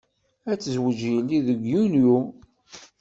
[0.51, 2.17] Ad tezweǧ yelli deg Yunyu.